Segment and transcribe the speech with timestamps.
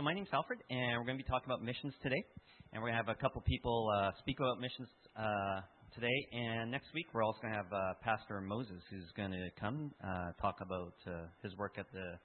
[0.00, 2.24] so my name's Alfred, and we're going to be talking about missions today.
[2.72, 5.60] And we're going to have a couple people uh, speak about missions uh,
[5.94, 6.16] today.
[6.32, 9.92] And next week, we're also going to have uh, Pastor Moses, who's going to come
[10.02, 12.16] uh, talk about uh, his work at the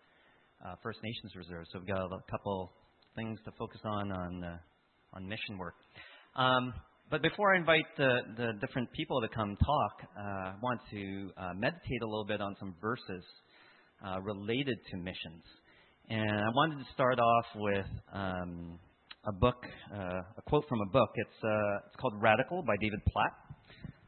[0.63, 1.65] uh, First Nations Reserve.
[1.73, 2.71] So we've got a couple
[3.13, 4.59] things to focus on on
[5.11, 5.75] on mission work.
[6.37, 6.73] Um,
[7.11, 12.01] but before I invite the, the different people to come talk, I want to meditate
[12.03, 13.25] a little bit on some verses
[14.23, 15.43] related to missions.
[16.07, 18.77] And I wanted to start off with um,
[19.27, 19.57] a book,
[19.91, 21.09] uh, a quote from a book.
[21.15, 23.31] It's, uh, it's called Radical by David Platt.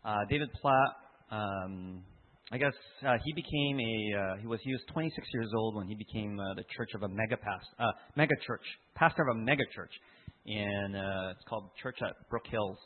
[0.05, 0.91] Uh, David Platt,
[1.31, 2.03] um,
[2.51, 5.87] I guess uh, he became a uh, he was he was 26 years old when
[5.87, 7.65] he became uh, the church of a mega past,
[8.15, 8.61] mega church
[8.95, 9.91] pastor of a mega church,
[10.45, 10.95] and
[11.31, 12.77] it's called Church at Brook Hills.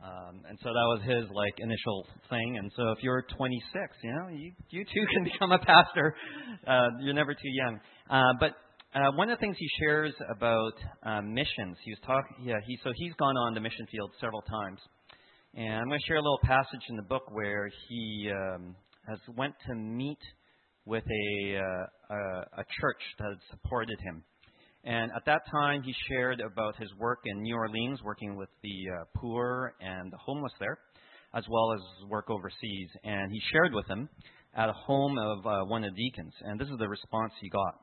[0.00, 2.58] Um, and so that was his like initial thing.
[2.58, 6.14] And so if you're 26, you know, you, you too can become a pastor.
[6.66, 7.80] Uh, you're never too young.
[8.08, 8.52] Uh, but
[8.94, 10.72] uh, one of the things he shares about
[11.04, 12.46] uh, missions, he was talking.
[12.46, 14.80] Yeah, he so he's gone on the mission field several times,
[15.54, 18.74] and I'm going to share a little passage in the book where he um,
[19.08, 20.18] has went to meet
[20.86, 24.24] with a, uh, a a church that had supported him.
[24.84, 28.86] And at that time, he shared about his work in New Orleans, working with the
[29.00, 30.78] uh, poor and the homeless there,
[31.34, 32.88] as well as work overseas.
[33.04, 34.08] And he shared with them
[34.54, 36.32] at a home of uh, one of the deacons.
[36.42, 37.74] And this is the response he got.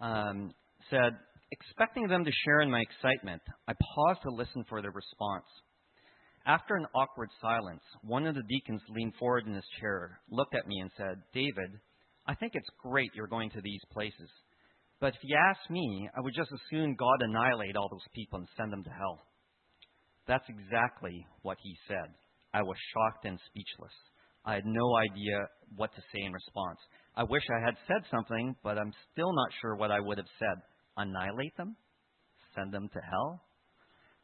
[0.00, 0.52] Um,
[0.90, 1.16] said,
[1.50, 5.46] expecting them to share in my excitement, I paused to listen for their response.
[6.46, 10.66] After an awkward silence, one of the deacons leaned forward in his chair, looked at
[10.66, 11.80] me, and said, David,
[12.26, 14.28] I think it's great you're going to these places.
[15.00, 18.38] But if you ask me, I would just as soon God annihilate all those people
[18.38, 19.20] and send them to hell.
[20.26, 22.14] That's exactly what he said.
[22.52, 23.92] I was shocked and speechless.
[24.44, 25.38] I had no idea
[25.76, 26.78] what to say in response.
[27.16, 30.30] I wish I had said something, but I'm still not sure what I would have
[30.38, 30.62] said.
[30.96, 31.76] Annihilate them?
[32.54, 33.42] Send them to hell?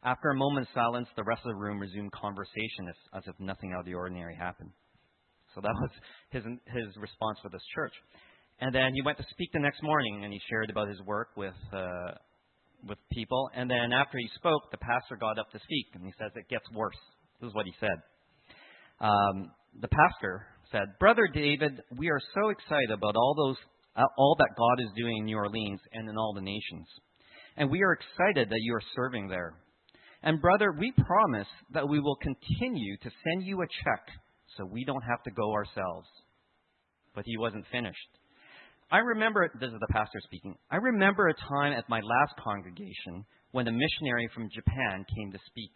[0.03, 3.73] After a moment's silence, the rest of the room resumed conversation as, as if nothing
[3.73, 4.71] out of the ordinary happened.
[5.53, 5.91] So that was
[6.31, 7.93] his, his response for this church.
[8.59, 11.29] And then he went to speak the next morning, and he shared about his work
[11.35, 12.11] with uh,
[12.87, 13.49] with people.
[13.55, 16.49] And then after he spoke, the pastor got up to speak, and he says it
[16.49, 16.97] gets worse.
[17.39, 17.97] This is what he said.
[18.99, 23.57] Um, the pastor said, "Brother David, we are so excited about all those
[23.95, 26.87] uh, all that God is doing in New Orleans and in all the nations,
[27.57, 29.55] and we are excited that you are serving there.
[30.23, 34.05] And brother, we promise that we will continue to send you a check
[34.55, 36.07] so we don't have to go ourselves."
[37.13, 37.97] But he wasn't finished.
[38.91, 43.23] I remember, this is the pastor speaking, I remember a time at my last congregation
[43.51, 45.71] when a missionary from Japan came to speak.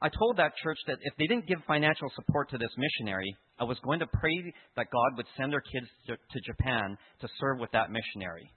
[0.00, 3.64] I told that church that if they didn't give financial support to this missionary, I
[3.64, 7.58] was going to pray that God would send their kids to, to Japan to serve
[7.58, 8.48] with that missionary.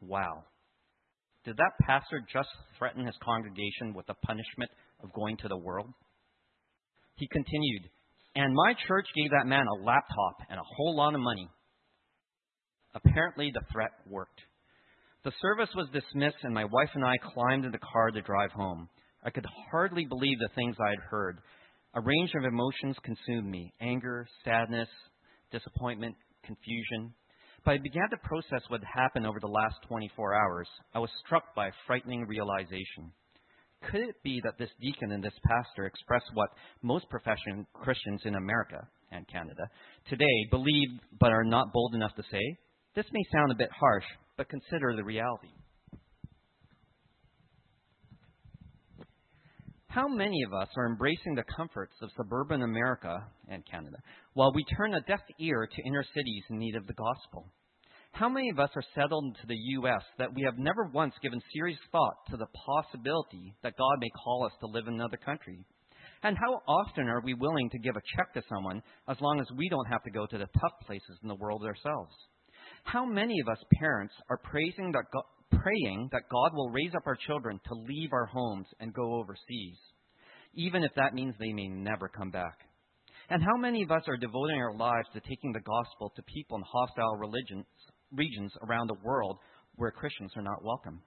[0.00, 0.44] Wow.
[1.44, 4.70] Did that pastor just threaten his congregation with the punishment
[5.02, 5.90] of going to the world?
[7.16, 7.90] He continued,
[8.36, 11.48] and my church gave that man a laptop and a whole lot of money.
[12.94, 14.40] Apparently, the threat worked.
[15.24, 18.52] The service was dismissed, and my wife and I climbed in the car to drive
[18.52, 18.88] home.
[19.24, 21.40] I could hardly believe the things I had heard.
[21.94, 24.88] A range of emotions consumed me anger, sadness,
[25.50, 27.14] disappointment, confusion.
[27.64, 30.68] But I began to process what had happened over the last 24 hours.
[30.94, 33.12] I was struck by a frightening realization.
[33.90, 36.50] Could it be that this deacon and this pastor expressed what
[36.82, 39.62] most professional Christians in America and Canada
[40.08, 40.88] today believe
[41.18, 42.58] but are not bold enough to say?
[42.94, 44.04] This may sound a bit harsh,
[44.36, 45.48] but consider the reality.
[49.88, 53.16] How many of us are embracing the comforts of suburban America
[53.48, 53.98] and Canada
[54.32, 57.46] while we turn a deaf ear to inner cities in need of the gospel?
[58.10, 60.02] How many of us are settled into the U.S.
[60.18, 64.44] that we have never once given serious thought to the possibility that God may call
[64.46, 65.64] us to live in another country?
[66.22, 69.46] And how often are we willing to give a check to someone as long as
[69.56, 72.14] we don't have to go to the tough places in the world ourselves?
[72.84, 75.24] How many of us parents are praising that God,
[75.60, 79.78] praying that God will raise up our children to leave our homes and go overseas,
[80.54, 82.58] even if that means they may never come back?
[83.30, 86.58] And how many of us are devoting our lives to taking the gospel to people
[86.58, 87.64] in hostile religions,
[88.12, 89.38] regions around the world
[89.76, 91.00] where Christians are not welcome?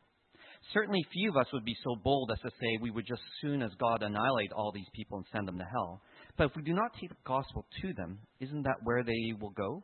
[0.73, 3.61] Certainly, few of us would be so bold as to say we would just soon
[3.61, 6.01] as God annihilate all these people and send them to hell.
[6.37, 9.51] But if we do not take the gospel to them, isn't that where they will
[9.51, 9.83] go?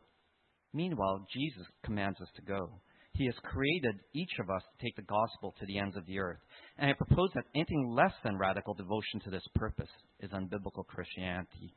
[0.74, 2.70] Meanwhile, Jesus commands us to go.
[3.14, 6.20] He has created each of us to take the gospel to the ends of the
[6.20, 6.40] earth.
[6.80, 9.90] And I propose that anything less than radical devotion to this purpose
[10.20, 11.76] is unbiblical Christianity.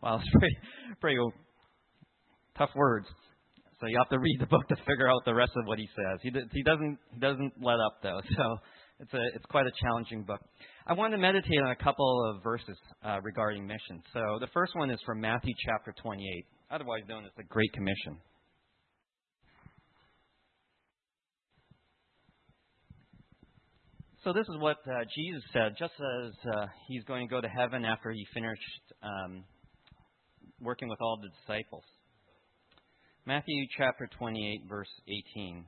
[0.00, 0.56] Well, it's pretty,
[1.00, 1.18] pretty
[2.56, 3.06] tough words.
[3.80, 5.88] So you have to read the book to figure out the rest of what he
[5.96, 6.20] says.
[6.22, 8.20] He, he doesn't he doesn't let up though.
[8.36, 8.56] So
[9.00, 10.40] it's a it's quite a challenging book.
[10.86, 14.02] I want to meditate on a couple of verses uh, regarding mission.
[14.12, 18.18] So the first one is from Matthew chapter 28, otherwise known as the Great Commission.
[24.22, 27.48] So this is what uh, Jesus said, just as uh, he's going to go to
[27.48, 29.44] heaven after he finished um,
[30.60, 31.84] working with all the disciples.
[33.24, 34.88] Matthew chapter 28, verse
[35.34, 35.64] 18.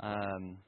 [0.00, 0.58] Um,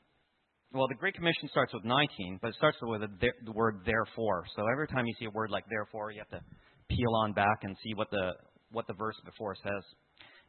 [0.72, 4.44] well, the Great Commission starts with 19, but it starts with the word therefore.
[4.54, 6.46] So every time you see a word like therefore, you have to
[6.88, 8.32] peel on back and see what the
[8.70, 9.84] what the verse before says.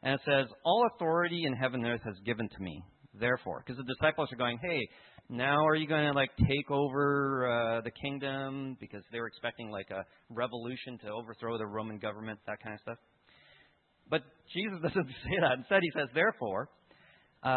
[0.02, 2.82] And it says, "All authority in heaven and earth has given to me."
[3.14, 4.88] Therefore, because the disciples are going, "Hey,
[5.28, 9.70] now are you going to like take over uh, the kingdom?" Because they were expecting
[9.70, 12.98] like a revolution to overthrow the Roman government, that kind of stuff.
[14.08, 14.22] But
[14.52, 15.58] Jesus doesn't say that.
[15.58, 16.68] Instead, he says, "Therefore."
[17.42, 17.56] Uh,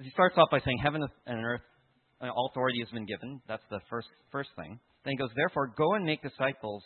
[0.00, 1.62] he starts off by saying, Heaven and earth,
[2.20, 3.40] uh, all authority has been given.
[3.48, 4.78] That's the first, first thing.
[5.04, 6.82] Then he goes, Therefore, go and make disciples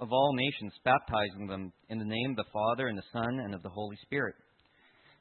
[0.00, 3.54] of all nations, baptizing them in the name of the Father and the Son and
[3.54, 4.34] of the Holy Spirit.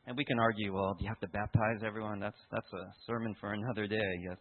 [0.08, 2.20] And we can argue, well, do you have to baptize everyone?
[2.20, 4.38] That's, that's a sermon for another day, yes.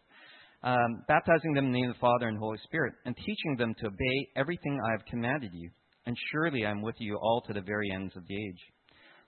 [0.63, 3.75] Um, baptizing them in the name of the Father and Holy Spirit, and teaching them
[3.79, 5.69] to obey everything I have commanded you.
[6.05, 8.61] And surely I am with you all to the very ends of the age.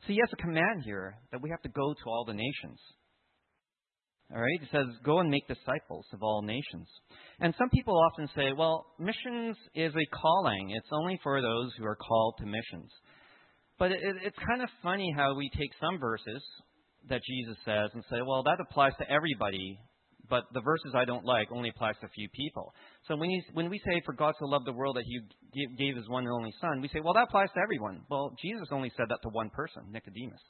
[0.02, 2.80] So he has a command here that we have to go to all the nations.
[4.34, 4.62] All right?
[4.62, 6.88] It says, go and make disciples of all nations.
[7.40, 10.72] And some people often say, well, missions is a calling.
[10.72, 12.92] It's only for those who are called to missions.
[13.78, 16.42] But it, it's kind of funny how we take some verses
[17.10, 19.80] that Jesus says and say, well, that applies to everybody,
[20.30, 22.74] but the verses I don't like only applies to a few people.
[23.08, 25.20] So when, you, when we say, for God so loved the world that he
[25.78, 28.02] gave his one and only Son, we say, well, that applies to everyone.
[28.10, 30.42] Well, Jesus only said that to one person, Nicodemus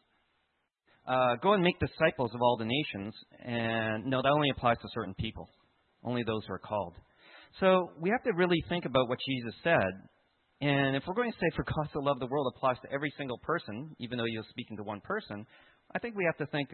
[1.11, 3.13] uh, go and make disciples of all the nations.
[3.43, 5.49] And no, that only applies to certain people,
[6.03, 6.95] only those who are called.
[7.59, 9.91] So we have to really think about what Jesus said.
[10.61, 13.11] And if we're going to say, for God to love the world applies to every
[13.17, 15.45] single person, even though you're speaking to one person,
[15.93, 16.69] I think we have to think,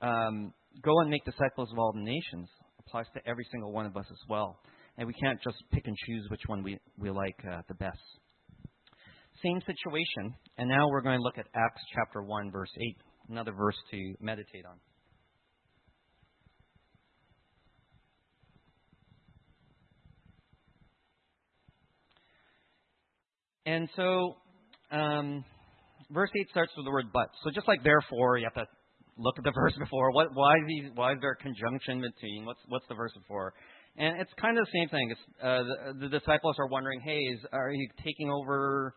[0.00, 2.48] um, go and make disciples of all the nations
[2.86, 4.60] applies to every single one of us as well.
[4.98, 7.98] And we can't just pick and choose which one we, we like uh, the best.
[9.42, 10.36] Same situation.
[10.58, 12.96] And now we're going to look at Acts chapter 1, verse 8
[13.28, 14.76] another verse to meditate on.
[23.66, 24.36] And so,
[24.90, 25.44] um,
[26.10, 27.28] verse 8 starts with the word but.
[27.42, 28.70] So just like therefore, you have to
[29.16, 30.12] look at the verse before.
[30.12, 32.44] What, why, is he, why is there a conjunction between?
[32.44, 33.54] What's, what's the verse before?
[33.96, 35.14] And it's kind of the same thing.
[35.42, 38.92] Uh, the, the disciples are wondering, hey, is, are you taking over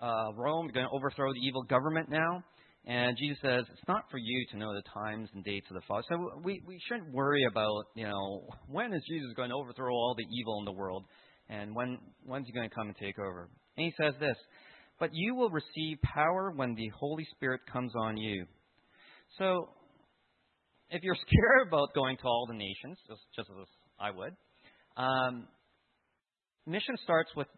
[0.00, 0.66] uh, Rome?
[0.66, 2.44] You're going to overthrow the evil government now?
[2.88, 5.82] And Jesus says, it's not for you to know the times and dates of the
[5.86, 6.04] Father.
[6.08, 10.14] So we, we shouldn't worry about, you know, when is Jesus going to overthrow all
[10.16, 11.04] the evil in the world?
[11.50, 13.50] And when, when's he going to come and take over?
[13.76, 14.36] And he says this,
[14.98, 18.46] but you will receive power when the Holy Spirit comes on you.
[19.36, 19.68] So
[20.88, 23.66] if you're scared about going to all the nations, just, just as
[24.00, 24.32] I would,
[24.96, 25.46] um,
[26.66, 27.48] mission starts with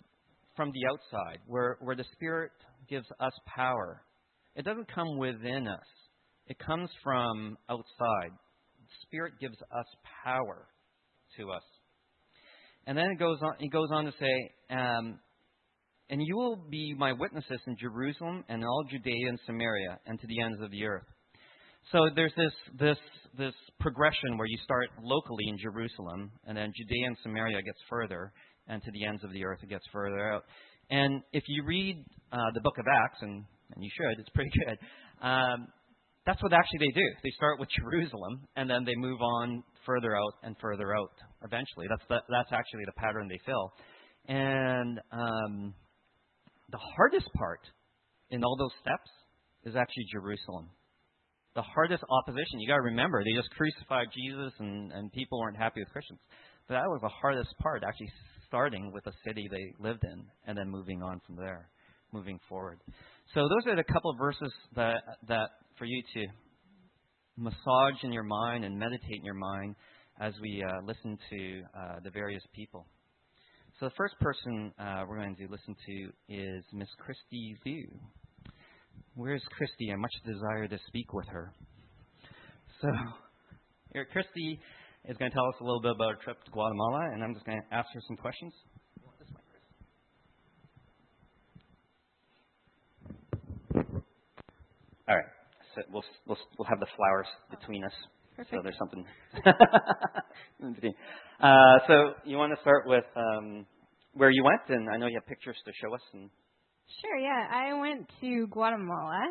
[0.56, 2.50] from the outside, where, where the Spirit
[2.88, 4.02] gives us power
[4.56, 5.86] it doesn't come within us,
[6.46, 8.32] it comes from outside.
[8.80, 9.86] The Spirit gives us
[10.24, 10.66] power
[11.38, 11.62] to us.
[12.86, 15.20] And then it goes on, he goes on to say, um,
[16.08, 20.26] and you will be my witnesses in Jerusalem and all Judea and Samaria and to
[20.26, 21.04] the ends of the earth.
[21.92, 22.98] So there's this this
[23.38, 28.32] this progression where you start locally in Jerusalem, and then Judea and Samaria gets further,
[28.68, 30.44] and to the ends of the earth it gets further out.
[30.90, 34.18] And if you read uh, the book of Acts, and and you should.
[34.18, 34.78] It's pretty good.
[35.24, 35.68] Um,
[36.26, 37.08] that's what actually they do.
[37.22, 41.12] They start with Jerusalem, and then they move on further out and further out.
[41.42, 43.72] Eventually, that's the, that's actually the pattern they fill.
[44.28, 45.74] And um,
[46.70, 47.60] the hardest part
[48.30, 49.10] in all those steps
[49.64, 50.70] is actually Jerusalem.
[51.54, 52.60] The hardest opposition.
[52.60, 56.20] You got to remember, they just crucified Jesus, and and people weren't happy with Christians.
[56.68, 58.12] But that was the hardest part, actually
[58.46, 61.68] starting with the city they lived in, and then moving on from there,
[62.12, 62.78] moving forward.
[63.34, 66.26] So those are the couple of verses that that for you to
[67.36, 69.76] massage in your mind and meditate in your mind
[70.20, 72.86] as we uh, listen to uh, the various people.
[73.78, 77.86] So the first person uh, we're going to listen to is Miss Christy Lew.
[79.14, 79.92] Where's Christy?
[79.92, 81.52] I much desire to speak with her.
[82.82, 82.88] So
[83.92, 84.58] here, Christy
[85.04, 87.34] is going to tell us a little bit about her trip to Guatemala, and I'm
[87.34, 88.52] just going to ask her some questions.
[95.90, 97.92] We'll we'll we'll have the flowers between us.
[98.36, 98.56] Perfect.
[98.56, 99.04] So there's something.
[100.62, 100.94] in between.
[101.40, 103.66] uh, so you want to start with um,
[104.14, 106.00] where you went, and I know you have pictures to show us.
[106.12, 106.30] And
[107.02, 107.46] Sure, yeah.
[107.50, 109.22] I went to Guatemala,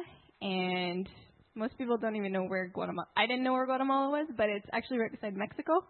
[0.42, 1.08] and
[1.56, 3.08] most people don't even know where Guatemala.
[3.18, 5.84] I didn't know where Guatemala was, but it's actually right beside Mexico.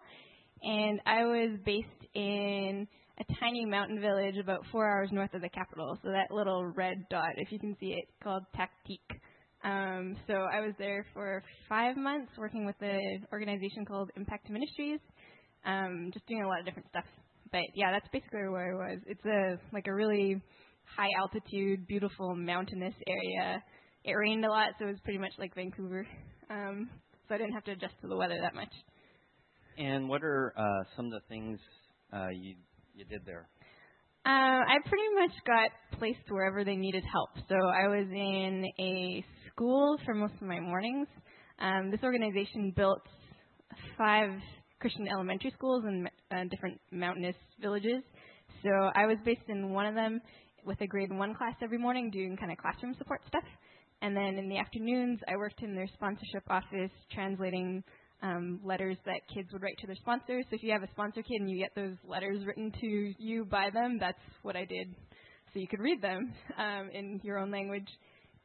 [0.62, 2.86] And I was based in
[3.18, 5.98] a tiny mountain village about four hours north of the capital.
[6.02, 9.00] So that little red dot, if you can see it, called Tactic.
[9.62, 15.00] Um, so I was there for five months working with an organization called Impact Ministries,
[15.66, 17.04] um, just doing a lot of different stuff.
[17.52, 18.98] But yeah, that's basically where I was.
[19.06, 20.40] It's a like a really
[20.96, 23.62] high altitude, beautiful mountainous area.
[24.04, 26.06] It rained a lot, so it was pretty much like Vancouver.
[26.48, 26.88] Um,
[27.28, 28.72] so I didn't have to adjust to the weather that much.
[29.78, 31.58] and what are uh, some of the things
[32.12, 32.54] uh, you
[32.94, 33.48] you did there?
[34.24, 34.32] Um,
[34.68, 37.30] I pretty much got placed wherever they needed help.
[37.48, 39.24] So I was in a
[39.60, 41.06] school for most of my mornings.
[41.58, 43.02] Um, this organization built
[43.98, 44.30] five
[44.80, 48.02] Christian elementary schools in uh, different mountainous villages.
[48.62, 50.18] So I was based in one of them
[50.64, 53.44] with a grade one class every morning doing kind of classroom support stuff.
[54.00, 57.84] And then in the afternoons, I worked in their sponsorship office translating
[58.22, 60.46] um, letters that kids would write to their sponsors.
[60.48, 63.44] So if you have a sponsor kid and you get those letters written to you
[63.44, 64.94] by them, that's what I did.
[65.52, 67.88] So you could read them um, in your own language.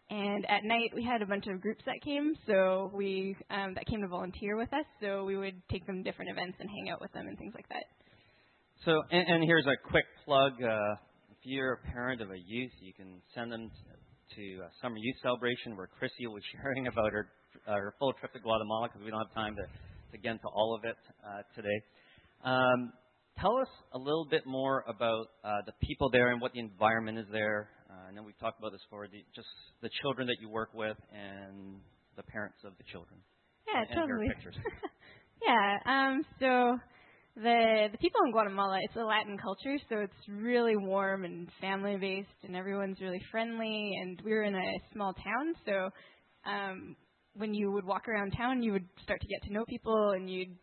[0.09, 3.87] And at night we had a bunch of groups that came, so we um, that
[3.87, 4.85] came to volunteer with us.
[5.01, 7.53] So we would take them to different events and hang out with them and things
[7.55, 7.83] like that.
[8.85, 10.53] So, and, and here's a quick plug.
[10.61, 10.93] Uh,
[11.31, 15.15] if you're a parent of a youth, you can send them to, to summer youth
[15.23, 17.27] celebration where Chrissy be sharing about her,
[17.65, 19.63] her full trip to Guatemala because we don't have time to,
[20.11, 21.81] to get into all of it uh, today.
[22.43, 22.93] Um,
[23.39, 27.17] tell us a little bit more about uh, the people there and what the environment
[27.17, 27.69] is there.
[27.95, 29.47] Uh, I know we've talked about this before, the, just
[29.81, 31.79] the children that you work with and
[32.17, 33.19] the parents of the children.
[33.67, 34.27] Yeah, and, and totally.
[34.27, 34.55] pictures.
[35.45, 35.77] yeah.
[35.85, 36.77] Um, so
[37.35, 41.97] the the people in Guatemala, it's a Latin culture, so it's really warm and family
[41.97, 43.91] based, and everyone's really friendly.
[44.01, 45.89] And we were in a small town, so
[46.49, 46.95] um,
[47.35, 50.29] when you would walk around town, you would start to get to know people, and
[50.29, 50.55] you'd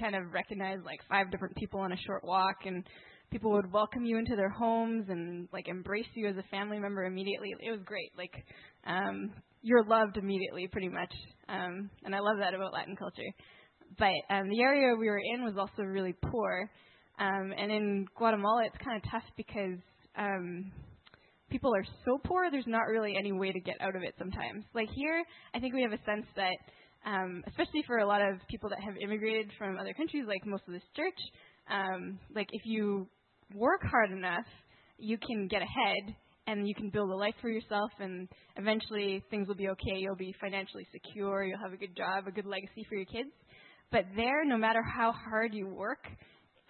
[0.00, 2.84] kind of recognize like five different people on a short walk, and
[3.32, 7.04] people would welcome you into their homes and like embrace you as a family member
[7.04, 7.48] immediately.
[7.58, 8.12] It was great.
[8.16, 8.32] Like
[8.86, 11.12] um, you're loved immediately, pretty much,
[11.48, 13.32] um, and I love that about Latin culture
[13.98, 16.70] but um, the area we were in was also really poor.
[17.18, 19.78] Um, and in Guatemala, it's kind of tough because
[20.16, 20.72] um,
[21.50, 24.64] people are so poor, there's not really any way to get out of it sometimes.
[24.74, 25.24] Like here,
[25.54, 26.56] I think we have a sense that,
[27.04, 30.62] um, especially for a lot of people that have immigrated from other countries, like most
[30.66, 31.18] of this church,
[31.70, 33.08] um, like if you
[33.54, 34.46] work hard enough,
[34.98, 36.14] you can get ahead
[36.46, 39.96] and you can build a life for yourself and eventually things will be okay.
[39.98, 43.30] You'll be financially secure, you'll have a good job, a good legacy for your kids.
[43.90, 46.04] But there, no matter how hard you work,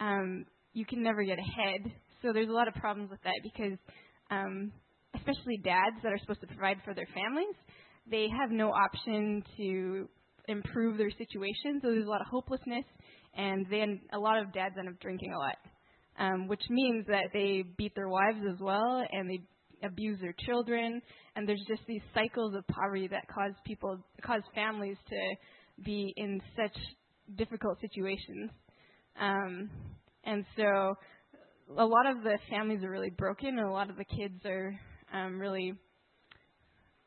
[0.00, 1.92] um, you can never get ahead.
[2.20, 3.78] So there's a lot of problems with that because,
[4.30, 4.72] um,
[5.14, 7.54] especially dads that are supposed to provide for their families,
[8.10, 10.08] they have no option to
[10.48, 11.80] improve their situation.
[11.80, 12.84] So there's a lot of hopelessness,
[13.36, 15.56] and then a lot of dads end up drinking a lot,
[16.18, 19.40] um, which means that they beat their wives as well, and they
[19.84, 21.00] abuse their children,
[21.34, 26.40] and there's just these cycles of poverty that cause people, cause families to be in
[26.56, 26.76] such
[27.36, 28.50] difficult situations.
[29.20, 29.70] Um,
[30.24, 30.94] and so
[31.76, 34.78] a lot of the families are really broken, and a lot of the kids are
[35.12, 35.74] um, really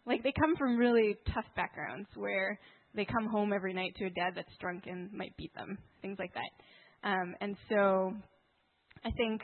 [0.06, 2.60] like they come from really tough backgrounds where
[2.94, 6.18] they come home every night to a dad that's drunk and might beat them, things
[6.20, 7.10] like that.
[7.10, 8.14] Um, and so
[9.04, 9.42] I think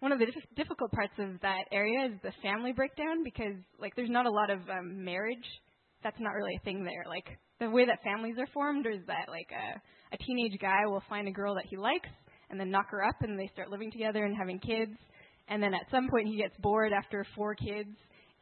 [0.00, 3.94] one of the dif- difficult parts of that area is the family breakdown because like
[3.96, 5.44] there's not a lot of um, marriage.
[6.02, 7.04] That's not really a thing there.
[7.08, 7.26] Like
[7.60, 9.80] the way that families are formed is that like a,
[10.14, 12.08] a teenage guy will find a girl that he likes
[12.50, 14.92] and then knock her up and they start living together and having kids
[15.48, 17.90] and then at some point he gets bored after four kids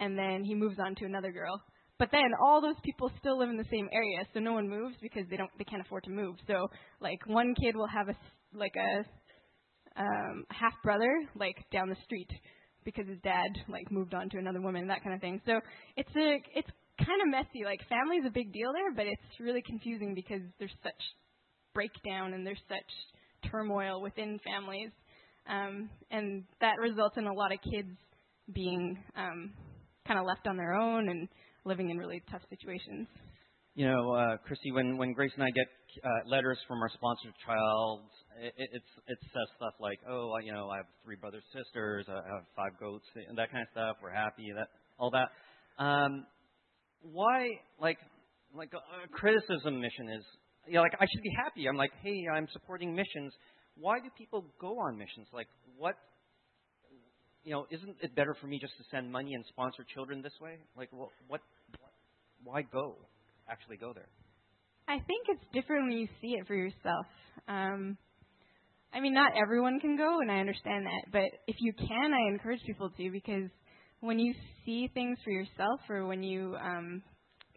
[0.00, 1.60] and then he moves on to another girl
[1.98, 4.96] but then all those people still live in the same area so no one moves
[5.00, 6.66] because they don't they can't afford to move so
[7.00, 8.14] like one kid will have a
[8.56, 9.04] like a
[9.96, 12.30] um half brother like down the street
[12.84, 15.40] because his dad like moved on to another woman that kind of thing.
[15.46, 15.60] So
[15.96, 17.64] it's a it's kind of messy.
[17.64, 21.02] Like family's a big deal there but it's really confusing because there's such
[21.74, 24.90] breakdown and there's such turmoil within families.
[25.48, 27.96] Um and that results in a lot of kids
[28.54, 29.52] being um
[30.06, 31.28] kind of left on their own and
[31.64, 33.06] living in really tough situations.
[33.74, 35.66] You know, uh, Chrissy, when, when Grace and I get
[36.04, 38.02] uh, letters from our sponsored child,
[38.40, 42.06] it, it, it's it says stuff like, oh, you know, I have three brothers, sisters,
[42.08, 43.96] I have five goats, and that kind of stuff.
[44.02, 45.28] We're happy, that all that.
[45.82, 46.26] Um,
[47.02, 47.98] why, like,
[48.54, 50.24] like a, a criticism mission is,
[50.66, 51.66] you know, like I should be happy.
[51.68, 53.32] I'm like, hey, I'm supporting missions.
[53.76, 55.26] Why do people go on missions?
[55.32, 55.94] Like, what?
[57.44, 60.34] You know, isn't it better for me just to send money and sponsor children this
[60.40, 60.58] way?
[60.76, 61.08] Like, what?
[61.26, 61.40] what
[62.44, 62.96] why go?
[63.48, 64.08] Actually, go there.
[64.88, 67.06] I think it's different when you see it for yourself.
[67.48, 67.96] Um,
[68.94, 71.12] I mean, not everyone can go, and I understand that.
[71.12, 73.50] But if you can, I encourage people to because
[74.00, 74.34] when you
[74.64, 77.02] see things for yourself, or when you um,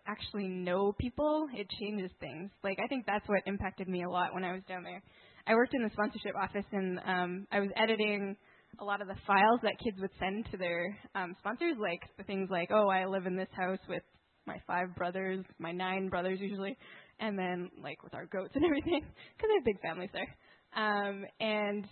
[0.08, 2.52] actually know people, it changes things.
[2.64, 5.02] Like I think that's what impacted me a lot when I was down there.
[5.48, 8.36] I worked in the sponsorship office, and um, I was editing
[8.80, 12.24] a lot of the files that kids would send to their um, sponsors, like the
[12.24, 14.04] things like, "Oh, I live in this house with
[14.46, 16.78] my five brothers, my nine brothers usually,
[17.20, 20.36] and then like with our goats and everything, because I have big families there."
[20.76, 21.88] Um, and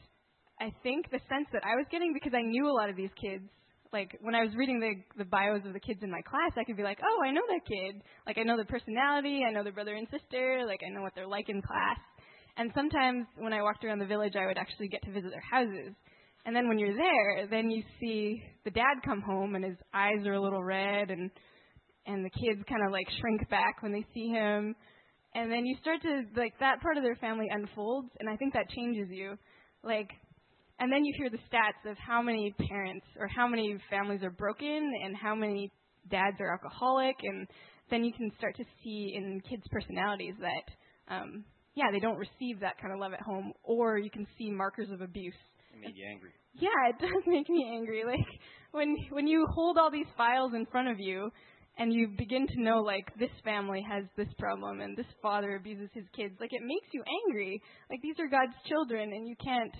[0.60, 3.13] I think the sense that I was getting because I knew a lot of these
[3.20, 3.44] kids.
[3.92, 6.63] Like when I was reading the the bios of the kids in my class, I
[6.63, 8.02] could be like, "Oh, I know that kid.
[8.25, 11.13] Like I know their personality, I know their brother and sister, like I know what
[11.16, 12.00] they're like in class."
[12.58, 15.46] And sometimes when I walked around the village, I would actually get to visit their
[15.50, 15.94] houses.
[16.46, 20.25] And then when you're there, then you see the dad come home and his eyes
[20.25, 21.32] are a little red and
[22.06, 24.75] and the kids kind of like shrink back when they see him
[25.36, 28.54] and then you start to like that part of their family unfolds and i think
[28.54, 29.38] that changes you.
[29.84, 30.10] Like
[30.80, 34.32] and then you hear the stats of how many parents or how many families are
[34.32, 35.72] broken and how many
[36.10, 37.48] dads are alcoholic and
[37.90, 41.44] then you can start to see in kids personalities that um
[41.75, 44.90] yeah they don't receive that kind of love at home or you can see markers
[44.92, 45.34] of abuse.
[45.74, 46.32] It made you angry.
[46.54, 48.04] Yeah it does make me angry.
[48.06, 48.28] Like
[48.72, 51.32] when when you hold all these files in front of you
[51.77, 55.89] and you begin to know like this family has this problem and this father abuses
[55.94, 57.62] his kids like it makes you angry.
[57.89, 59.74] Like these are god's children and you can't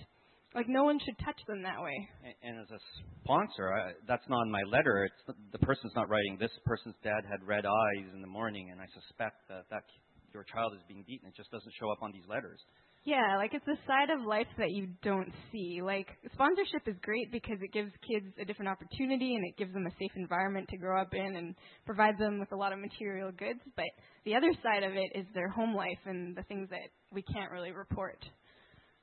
[0.54, 1.94] like no one should touch them that way.
[2.22, 2.80] And, and as a
[3.22, 5.06] sponsor I, that's not in my letter.
[5.06, 8.70] It's the, the person's not writing this person's dad had red eyes in the morning
[8.70, 9.84] and i suspect that that
[10.32, 11.28] your child is being beaten.
[11.28, 12.58] It just doesn't show up on these letters
[13.04, 15.80] yeah, like it's a side of life that you don't see.
[15.82, 19.86] Like sponsorship is great because it gives kids a different opportunity and it gives them
[19.86, 23.30] a safe environment to grow up in and provides them with a lot of material
[23.30, 23.60] goods.
[23.76, 23.92] But
[24.24, 27.50] the other side of it is their home life and the things that we can't
[27.50, 28.24] really report.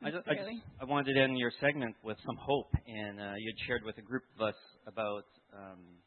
[0.03, 0.49] I, just, I, just,
[0.81, 3.99] I wanted to end your segment with some hope, and uh, you had shared with
[3.99, 4.55] a group of us
[4.87, 6.01] about um,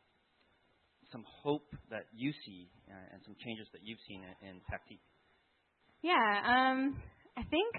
[1.13, 4.99] some hope that you see uh, and some changes that you've seen in, in Pakti.
[6.03, 7.01] Yeah, um,
[7.37, 7.75] I think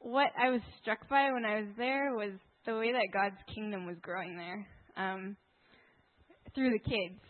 [0.00, 2.32] what I was struck by when I was there was
[2.66, 5.36] the way that God's kingdom was growing there um,
[6.54, 7.20] through the kids.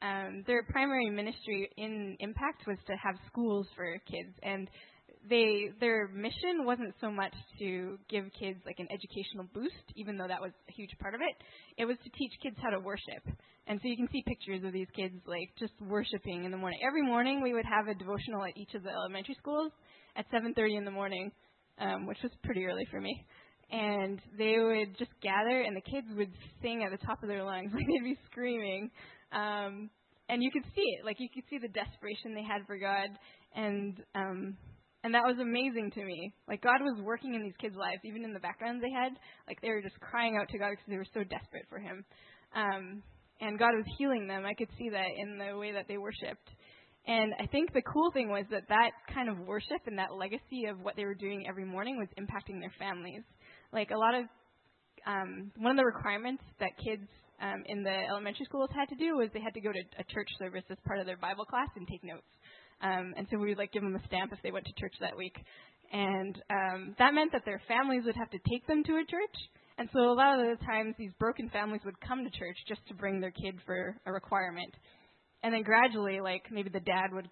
[0.00, 4.68] Um, their primary ministry in Impact was to have schools for kids, and
[5.28, 10.28] they their mission wasn't so much to give kids like an educational boost, even though
[10.28, 11.34] that was a huge part of it.
[11.76, 13.26] It was to teach kids how to worship.
[13.66, 16.80] And so you can see pictures of these kids like just worshiping in the morning.
[16.86, 19.72] Every morning we would have a devotional at each of the elementary schools,
[20.18, 21.30] at 7:30 in the morning,
[21.78, 23.24] um, which was pretty early for me.
[23.70, 27.44] And they would just gather, and the kids would sing at the top of their
[27.44, 28.90] lungs, like they'd be screaming.
[29.32, 29.90] Um,
[30.28, 33.08] and you could see it, like you could see the desperation they had for God,
[33.54, 34.56] and um,
[35.04, 36.34] and that was amazing to me.
[36.48, 39.12] Like God was working in these kids' lives, even in the backgrounds they had.
[39.46, 42.04] Like they were just crying out to God because they were so desperate for Him.
[42.54, 43.02] Um,
[43.40, 44.44] and God was healing them.
[44.44, 46.50] I could see that in the way that they worshipped.
[47.08, 50.66] And I think the cool thing was that that kind of worship and that legacy
[50.68, 53.22] of what they were doing every morning was impacting their families.
[53.72, 54.24] Like a lot of,
[55.06, 57.08] um, one of the requirements that kids
[57.40, 60.04] um, in the elementary schools had to do was they had to go to a
[60.12, 62.28] church service as part of their Bible class and take notes.
[62.82, 64.94] Um, and so we would like give them a stamp if they went to church
[65.00, 65.34] that week.
[65.90, 69.38] And um, that meant that their families would have to take them to a church.
[69.78, 72.84] And so a lot of the times these broken families would come to church just
[72.88, 74.74] to bring their kid for a requirement
[75.42, 77.28] and then gradually, like maybe the dad would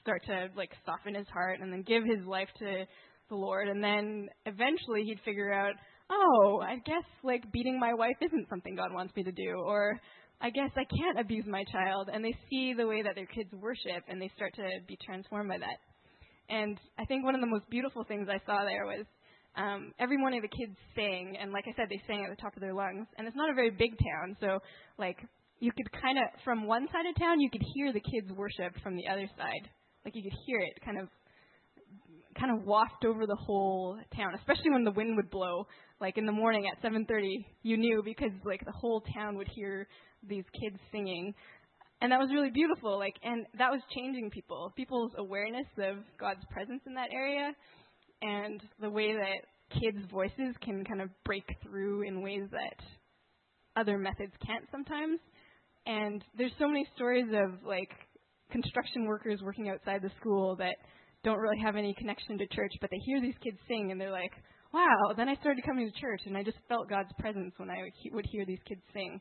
[0.00, 2.84] start to like soften his heart and then give his life to
[3.28, 5.74] the Lord, and then eventually he'd figure out,
[6.10, 9.98] oh, I guess like beating my wife isn't something God wants me to do, or
[10.40, 13.50] I guess I can't abuse my child, and they see the way that their kids
[13.52, 15.78] worship, and they start to be transformed by that.
[16.48, 19.06] And I think one of the most beautiful things I saw there was
[19.56, 22.56] um, every morning the kids sang, and like I said, they sang at the top
[22.56, 23.06] of their lungs.
[23.18, 24.58] And it's not a very big town, so
[24.98, 25.18] like
[25.60, 28.72] you could kind of from one side of town you could hear the kids worship
[28.82, 29.68] from the other side.
[30.04, 31.08] Like you could hear it kind of
[32.38, 35.66] kind of waft over the whole town especially when the wind would blow.
[36.00, 39.86] Like in the morning at 7:30 you knew because like the whole town would hear
[40.26, 41.34] these kids singing.
[42.02, 46.44] And that was really beautiful like and that was changing people people's awareness of God's
[46.50, 47.52] presence in that area
[48.22, 52.84] and the way that kids voices can kind of break through in ways that
[53.76, 55.20] other methods can't sometimes
[55.86, 57.90] and there's so many stories of like
[58.50, 60.76] construction workers working outside the school that
[61.22, 64.10] don't really have any connection to church, but they hear these kids sing and they're
[64.10, 64.32] like,
[64.72, 65.12] wow.
[65.16, 68.26] Then I started coming to church and I just felt God's presence when I would
[68.26, 69.20] hear these kids sing.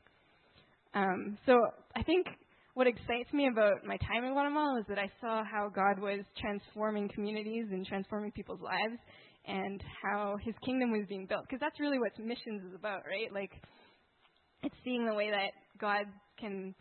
[0.93, 1.53] Um, so
[1.95, 2.25] I think
[2.73, 6.21] what excites me about my time in Guatemala is that I saw how God was
[6.39, 8.99] transforming communities and transforming people's lives
[9.45, 11.43] and how his kingdom was being built.
[11.43, 13.33] Because that's really what missions is about, right?
[13.33, 13.51] Like,
[14.63, 16.05] it's seeing the way that God
[16.39, 16.73] can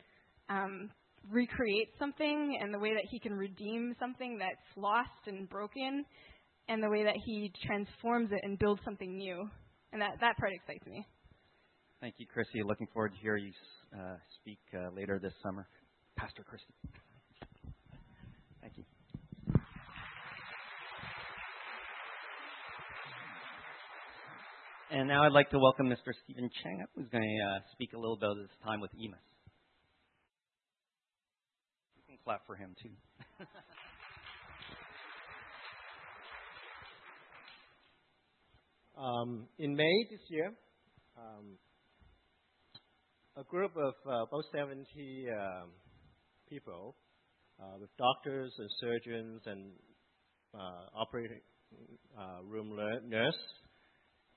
[0.48, 0.90] um,
[1.30, 6.04] recreate something and the way that he can redeem something that's lost and broken
[6.68, 9.48] and the way that he transforms it and builds something new.
[9.92, 11.06] And that, that part excites me.
[12.00, 12.62] Thank you, Chrissy.
[12.64, 15.66] Looking forward to hearing you uh, speak uh, later this summer.
[16.16, 16.74] Pastor Christy.
[18.60, 18.84] Thank you.
[24.90, 26.14] And now I'd like to welcome Mr.
[26.24, 29.20] Steven Cheng, who's going to uh, speak a little bit about his time with EMAS.
[31.94, 32.88] You can clap for him, too.
[38.98, 40.54] um, in May this year,
[41.18, 41.58] um,
[43.36, 44.86] a group of uh, about 70
[45.28, 45.68] um,
[46.48, 46.96] people
[47.60, 49.70] uh, with doctors and surgeons and
[50.54, 51.42] uh, operating
[52.18, 52.74] uh, room
[53.06, 53.34] nurse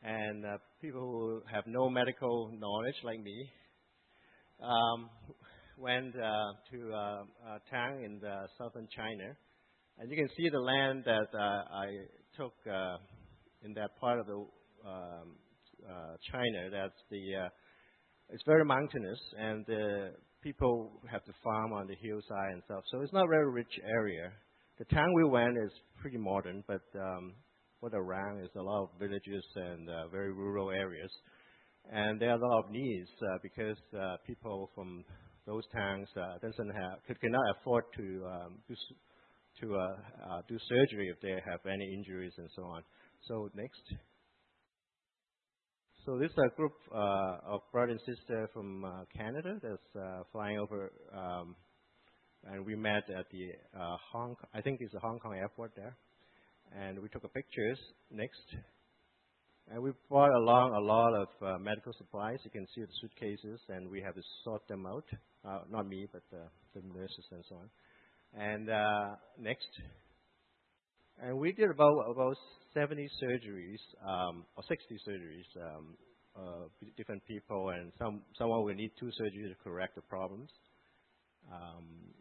[0.04, 3.50] and uh, people who have no medical knowledge like me
[4.62, 5.10] um,
[5.78, 7.24] went uh, to uh,
[7.70, 9.36] town in the southern China,
[10.00, 11.88] and you can see the land that I
[12.38, 12.54] took
[13.64, 14.46] in that part of the
[14.88, 15.36] um,
[16.32, 16.70] China.
[16.72, 17.50] That's the
[18.30, 19.66] it's very mountainous, and
[20.42, 22.84] people have to farm on the hillside and stuff.
[22.92, 24.32] So it's not a very rich area.
[24.80, 27.34] The town we went is pretty modern, but um,
[27.82, 31.12] what around is a lot of villages and uh, very rural areas.
[31.91, 35.04] And there are a lot of needs uh, because uh, people from
[35.48, 36.08] those towns
[36.41, 38.60] doesn't have could, cannot afford to um,
[40.48, 42.84] do surgery if they have any injuries and so on.
[43.28, 43.82] So next.
[46.06, 51.56] So this is a group of brother and sister from Canada that's flying over, um,
[52.46, 53.50] and we met at the
[54.12, 54.36] Hong.
[54.54, 55.98] I think it's the Hong Kong airport there
[56.80, 57.78] and we took a pictures.
[58.12, 58.46] Next.
[59.70, 62.40] And we brought along a lot of uh, medical supplies.
[62.44, 65.06] You can see the suitcases, and we have to sort them out.
[65.48, 66.44] Uh, not me, but uh,
[66.76, 67.70] the nurses and so on.
[68.34, 69.68] And uh, next.
[71.22, 72.36] And we did about about
[72.74, 75.96] 70 surgeries, um, or 60 surgeries, um,
[76.98, 80.50] different people, and some someone will need two surgeries to correct the problems.
[81.52, 82.14] Um,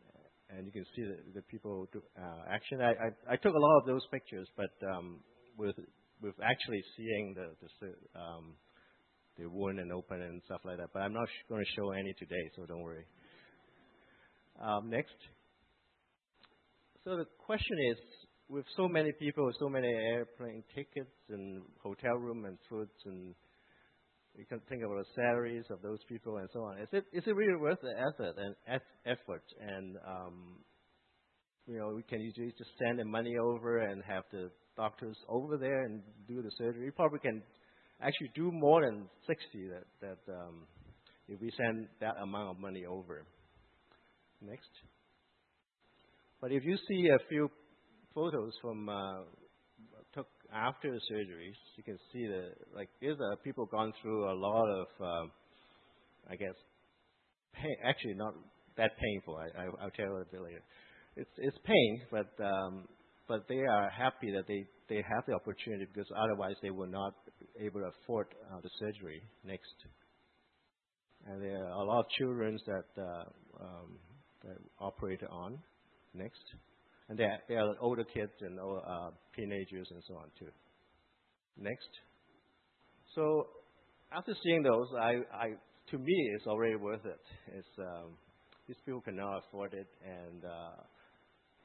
[0.56, 2.80] and you can see the, the people do, uh, action.
[2.80, 5.20] I, I, I, took a lot of those pictures, but um,
[5.56, 5.76] with
[6.22, 8.54] with actually seeing the the, um,
[9.38, 10.88] the wound and open and stuff like that.
[10.92, 13.04] But I'm not sh- going to show any today, so don't worry.
[14.60, 15.16] Um, next.
[17.04, 17.96] So the question is,
[18.48, 23.34] with so many people, so many airplane tickets and hotel room and foods and
[24.36, 26.78] you can think about the salaries of those people and so on.
[26.78, 30.56] Is it is it really worth the effort and effort and um,
[31.66, 35.56] you know we can usually just send the money over and have the doctors over
[35.56, 36.84] there and do the surgery.
[36.84, 37.42] We probably can
[38.00, 40.66] actually do more than 60 that that um,
[41.28, 43.24] if we send that amount of money over.
[44.40, 44.70] Next.
[46.40, 47.50] But if you see a few
[48.14, 49.20] photos from uh,
[50.54, 54.68] after the surgeries, you can see that like these are people gone through a lot
[54.68, 55.30] of, um,
[56.28, 56.54] I guess,
[57.54, 57.76] pain.
[57.84, 58.34] Actually, not
[58.76, 59.36] that painful.
[59.36, 60.62] I, I, will tell you a bit later.
[61.16, 62.88] It's it's pain, but um,
[63.28, 67.14] but they are happy that they they have the opportunity because otherwise they will not
[67.58, 69.74] able to afford uh, the surgery next.
[71.26, 73.24] And there are a lot of children that uh,
[73.62, 73.98] um,
[74.44, 75.58] that operate on
[76.14, 76.42] next
[77.10, 80.46] and they are, are older kids and uh, teenagers and so on too.
[81.58, 81.90] Next.
[83.14, 83.48] So
[84.12, 85.14] after seeing those, I,
[85.90, 87.20] to me it's already worth it.
[87.58, 88.12] It's um,
[88.68, 90.82] these people cannot afford it, and uh,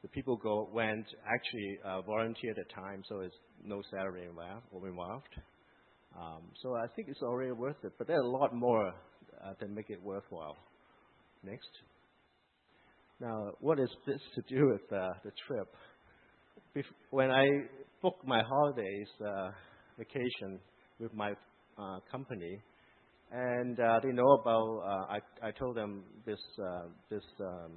[0.01, 5.29] the people go went actually uh, volunteered at time, so it's no salary involved.
[6.17, 8.91] Um, so I think it's already worth it, but there's a lot more
[9.60, 10.58] that make it worthwhile.
[11.43, 11.69] Next.
[13.21, 15.73] Now, what is this to do with uh, the trip?
[16.75, 17.47] Bef- when I
[18.01, 19.51] booked my holidays uh,
[19.97, 20.60] vacation
[20.99, 22.60] with my uh, company,
[23.32, 27.71] and uh, they know about, uh, I, I told them this uh, this um,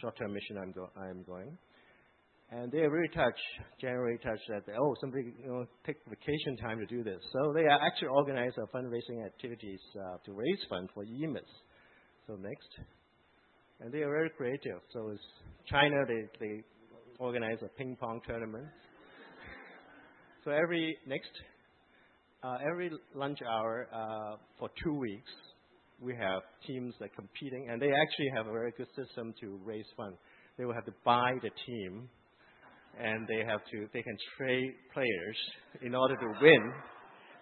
[0.00, 1.58] short-term mission I'm, go- I'm going,
[2.52, 3.42] and they are really touched,
[3.80, 7.18] generally touched that oh somebody you know take vacation time to do this.
[7.32, 9.80] So they actually organize a fundraising activities
[10.24, 11.50] to raise funds for EMAS.
[12.28, 13.01] So next.
[13.80, 14.80] And they are very creative.
[14.92, 15.22] So it's
[15.70, 16.62] China, they, they
[17.18, 18.66] organize a ping pong tournament.
[20.44, 21.30] so every next,
[22.42, 25.30] uh, every lunch hour uh, for two weeks,
[26.00, 29.86] we have teams that competing, and they actually have a very good system to raise
[29.96, 30.18] funds.
[30.58, 32.08] They will have to buy the team,
[33.00, 35.36] and they have to they can trade players
[35.80, 36.72] in order to win.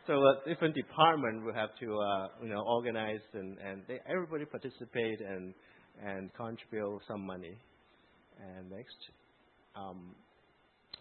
[0.07, 4.45] So a different department will have to uh, you know organize and and they, everybody
[4.45, 5.55] participate and
[6.05, 7.57] and contribute some money.
[8.41, 8.97] And next,
[9.77, 10.15] um,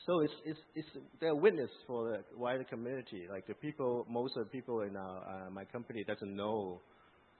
[0.05, 0.87] so it's it's it's
[1.21, 3.27] they're witness for the wider community.
[3.31, 6.81] Like the people, most of the people in our, uh, my company doesn't know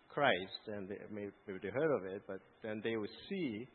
[0.09, 3.67] Christ, and they, maybe they heard of it, but then they will see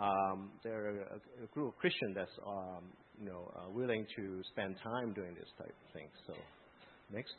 [0.00, 2.84] um, there are a, a, group of Christians that's um,
[3.20, 6.08] you know uh, willing to spend time doing this type of thing.
[6.26, 6.34] So
[7.12, 7.34] next.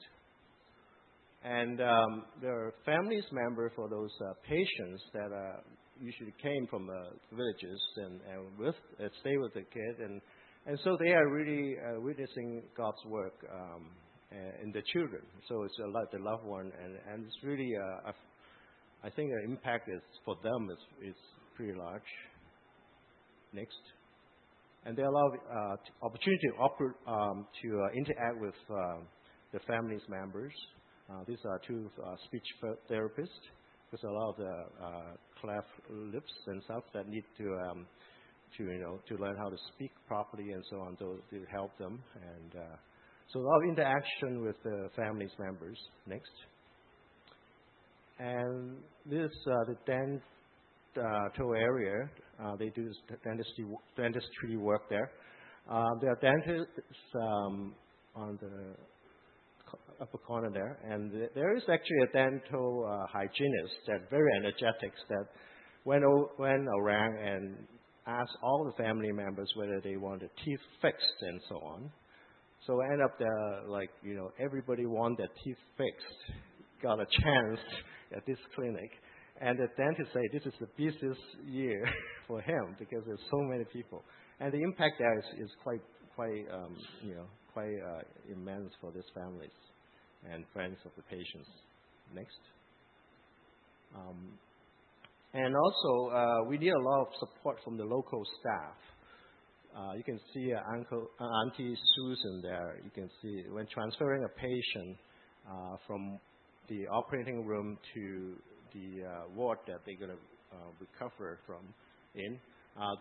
[1.42, 5.62] And um, there are families member for those uh, patients that uh,
[6.02, 6.94] usually came from uh,
[7.36, 10.22] villages and, and with uh, stay with the kid, and
[10.66, 13.90] and so they are really uh, witnessing God's work um,
[14.32, 15.22] uh, in the children.
[15.48, 18.12] So it's a lot the loved one, and and it's really uh,
[19.04, 21.16] I think the impact is for them is is
[21.56, 22.12] pretty large.
[23.54, 23.82] Next,
[24.86, 29.00] and they allow uh, opportunity to, oper- um, to uh, interact with uh,
[29.54, 30.54] the family's members.
[31.10, 32.46] Uh, these are two uh, speech
[32.92, 33.42] therapists.
[33.90, 37.86] There's a lot of the uh, cleft lips and stuff that need to um,
[38.58, 41.78] to you know to learn how to speak properly and so on to, to help
[41.78, 42.00] them.
[42.16, 42.76] And uh,
[43.32, 45.78] so a lot of interaction with the families members.
[46.08, 46.32] Next.
[48.20, 52.10] And this uh, the dental area
[52.44, 52.92] uh, they do
[53.24, 55.12] dentistry dentistry work there.
[55.70, 56.74] Uh, there are dentists
[57.16, 57.76] um,
[58.16, 58.76] on the
[60.02, 65.26] upper corner there, and there is actually a dental uh, hygienist that very energetic that
[65.86, 66.04] went,
[66.38, 67.56] went around and
[68.08, 71.92] asked all the family members whether they want the teeth fixed and so on.
[72.66, 76.40] So end up there, like you know, everybody want their teeth fixed,
[76.82, 77.60] got a chance
[78.16, 78.92] at this clinic,
[79.42, 81.84] and the dentist say this is the busiest year
[82.28, 84.04] for him because there's so many people,
[84.40, 85.82] and the impact there is, is quite
[86.16, 89.52] quite um, you know quite uh, immense for these families
[90.32, 91.50] and friends of the patients.
[92.14, 92.40] Next.
[93.96, 94.40] Um,
[95.34, 98.76] and also, uh, we need a lot of support from the local staff.
[99.76, 102.80] Uh, you can see uh, Auntie Susan there.
[102.84, 104.98] You can see when transferring a patient
[105.86, 106.20] from
[106.68, 108.36] the operating room to
[108.74, 109.04] the
[109.36, 111.62] ward that they're going to recover from
[112.16, 112.40] in,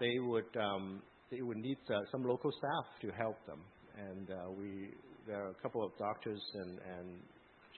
[0.00, 1.78] they would um, they would need
[2.12, 3.60] some local staff to help them.
[3.96, 4.28] And
[4.58, 4.90] we
[5.28, 6.78] there are a couple of doctors and,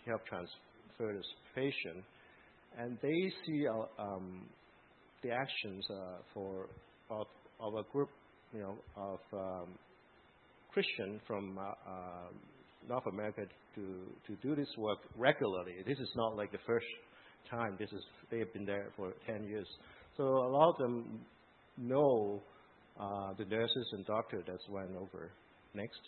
[0.07, 2.03] help transfer this patient,
[2.79, 4.47] and they see uh, um,
[5.23, 6.69] the actions uh, for
[7.11, 7.27] of,
[7.75, 8.09] a group,
[8.55, 9.69] you know, of um,
[10.73, 12.29] Christian from uh, uh,
[12.89, 13.43] North America
[13.75, 13.83] to
[14.27, 15.75] to do this work regularly.
[15.87, 16.87] This is not like the first
[17.51, 17.77] time.
[17.79, 19.67] This is they have been there for 10 years.
[20.17, 21.21] So a lot of them
[21.77, 22.41] know
[23.37, 25.31] the nurses and doctors that's went over.
[25.75, 26.01] Next.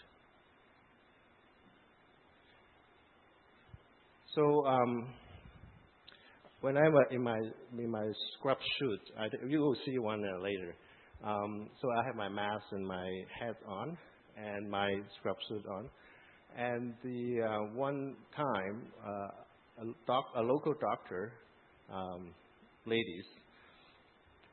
[4.34, 5.08] So um,
[6.62, 7.38] when I'm in my
[7.78, 8.06] in my
[8.38, 10.74] scrub suit, I, you will see one uh, later.
[11.22, 13.96] Um, so I have my mask and my hat on,
[14.38, 15.88] and my scrub suit on.
[16.56, 21.32] And the uh, one time, uh, a, doc, a local doctor,
[21.92, 22.30] um,
[22.86, 23.24] ladies,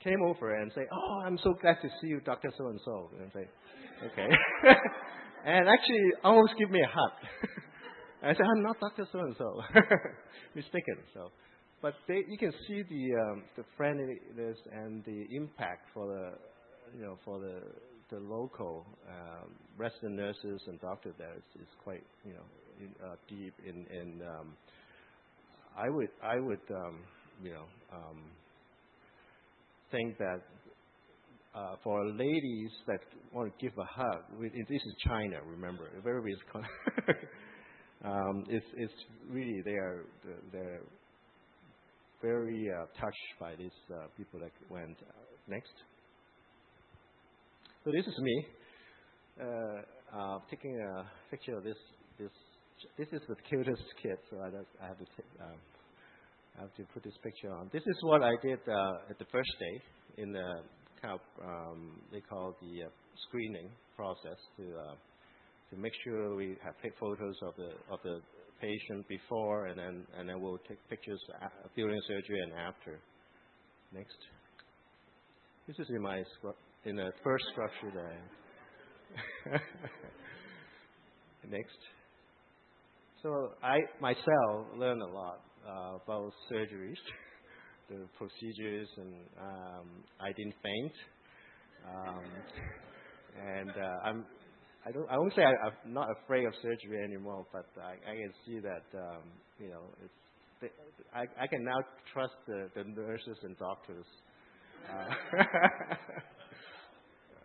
[0.03, 3.09] came over and say, "Oh, I'm so glad to see you, Doctor So and So."
[3.17, 3.47] And I say,
[4.07, 4.27] "Okay,"
[5.45, 7.11] and actually almost give me a hug.
[8.21, 9.07] I said, I'm not Dr.
[9.11, 9.61] So and so.
[10.55, 10.97] Mistaken.
[11.13, 11.31] So,
[11.81, 17.03] but they, you can see the um, the friendliness and the impact for the you
[17.03, 17.61] know for the
[18.11, 22.43] the local um, resident nurses and doctors there is, is quite you know
[22.81, 24.53] in, uh, deep in in um,
[25.77, 26.99] I would I would um,
[27.41, 28.23] you know um,
[29.91, 30.41] think that
[31.55, 32.99] uh, for ladies that
[33.33, 36.35] want to give a hug, this is China, remember, very
[38.49, 38.93] it's, it's
[39.29, 40.05] really they are
[40.51, 40.81] they're
[42.21, 45.13] very uh, touched by these uh, people that went uh,
[45.47, 45.73] next.
[47.83, 48.45] So this is me
[50.49, 51.77] taking a picture of this
[52.17, 52.31] this
[52.97, 54.17] this is the cutest kid.
[54.29, 54.47] So I,
[54.83, 55.57] I have to take, um,
[56.57, 57.69] I have to put this picture on.
[57.71, 60.61] This is what I did at the first day in the
[61.01, 62.83] kind of um, they call the
[63.27, 64.63] screening process to
[65.71, 68.21] to make sure we have take photos of the of the
[68.61, 71.19] patient before, and then we'll take pictures
[71.75, 72.99] during surgery and after.
[73.93, 74.17] Next.
[75.67, 76.23] This is in my
[76.85, 77.91] in the first structure.
[81.49, 81.77] Next.
[83.23, 87.01] So I myself learned a lot uh, about surgeries,
[87.89, 89.87] the procedures, and um,
[90.19, 90.93] I didn't faint.
[91.85, 92.23] Um,
[93.57, 94.25] and uh, I'm
[94.89, 98.15] I don't I won't say I, am not afraid of surgery anymore, but I, I
[98.15, 99.21] can see that um,
[99.59, 100.13] you know it's
[101.13, 101.77] I, I can now
[102.11, 104.05] trust the, the nurses and doctors.
[104.89, 105.13] Uh,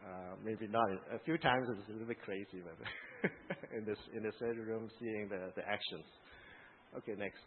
[0.09, 0.88] uh, maybe not.
[1.14, 3.30] A few times it's a little bit crazy, but
[3.76, 6.07] in this in the surgery room, seeing the, the actions.
[6.96, 7.44] Okay, next.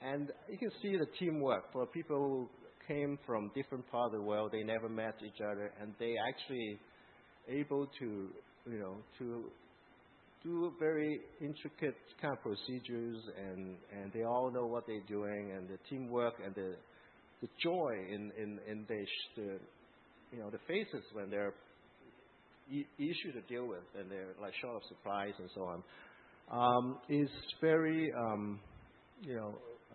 [0.00, 2.48] And you can see the teamwork for people who
[2.86, 4.52] came from different parts of the world.
[4.52, 6.78] They never met each other, and they actually
[7.48, 8.28] able to,
[8.70, 9.44] you know, to
[10.42, 15.78] do very intricate kind of procedures, and they all know what they're doing, and the
[15.88, 16.74] teamwork and the
[17.42, 19.06] the joy in in in the,
[19.36, 19.58] the
[20.32, 21.54] you know the faces when they're
[22.98, 25.82] issue to deal with and they're like short of supplies and so on
[26.50, 27.28] um, is
[27.60, 28.58] very um,
[29.22, 29.54] you know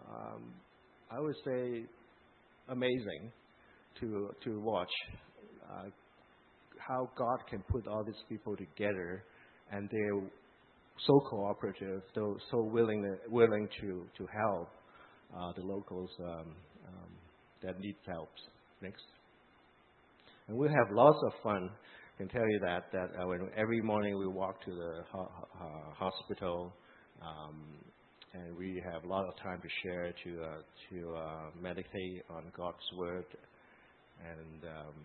[0.10, 0.54] um,
[1.10, 1.86] I would say
[2.70, 3.32] amazing
[4.00, 4.92] to to watch.
[5.70, 5.90] Uh,
[6.88, 9.24] how God can put all these people together
[9.72, 10.22] and they're
[11.08, 14.70] so cooperative, so so willing willing to to help
[15.36, 16.56] uh, the locals um,
[16.88, 17.12] um,
[17.64, 18.30] that need help.
[18.82, 19.04] Next.
[20.48, 21.70] And we have lots of fun.
[22.16, 25.32] I can tell you that that uh, when every morning we walk to the ho-
[25.60, 26.74] uh, hospital,
[27.22, 27.62] um,
[28.34, 32.44] and we have a lot of time to share, to uh, to uh, meditate on
[32.56, 33.26] God's word
[34.22, 34.96] and um,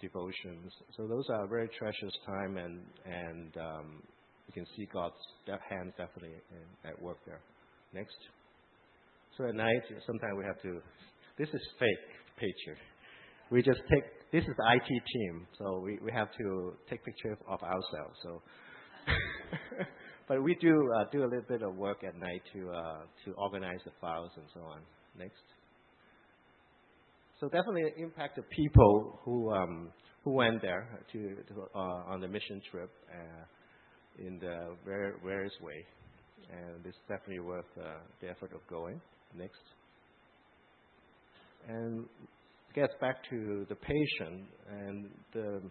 [0.00, 0.72] devotions.
[0.96, 4.02] So those are very precious time, and and um,
[4.46, 5.14] you can see God's
[5.68, 6.36] hands definitely
[6.84, 7.40] at work there.
[7.92, 8.16] Next.
[9.36, 10.80] So at night, sometimes we have to.
[11.38, 12.78] This is fake picture.
[13.50, 17.60] We just take this is IT team, so we, we have to take pictures of
[17.62, 18.16] ourselves.
[18.22, 18.42] So,
[20.28, 23.32] but we do uh, do a little bit of work at night to uh, to
[23.38, 24.80] organize the files and so on.
[25.18, 25.42] Next.
[27.40, 29.90] So definitely impact the people who um,
[30.24, 35.86] who went there to, to uh, on the mission trip uh, in the various way,
[36.52, 39.00] and it's definitely worth uh, the effort of going.
[39.34, 39.62] Next.
[41.66, 42.04] And
[42.74, 45.62] gets back to the patient and the